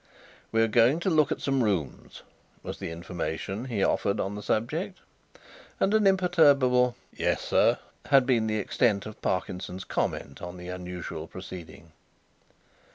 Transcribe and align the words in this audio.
"We 0.51 0.63
are 0.63 0.67
going 0.67 0.99
to 1.01 1.11
look 1.11 1.31
at 1.31 1.41
some 1.41 1.63
rooms," 1.63 2.23
was 2.63 2.79
the 2.79 2.89
information 2.89 3.65
he 3.65 3.83
offered 3.83 4.19
on 4.19 4.33
the 4.33 4.41
subject, 4.41 4.97
and 5.79 5.93
an 5.93 6.07
imperturbable 6.07 6.95
"Yes, 7.15 7.43
sir" 7.43 7.77
had 8.05 8.25
been 8.25 8.47
the 8.47 8.57
extent 8.57 9.05
of 9.05 9.21
Parkinson's 9.21 9.83
comment 9.83 10.41
on 10.41 10.57
the 10.57 10.69
unusual 10.69 11.27
proceeding. 11.27 11.91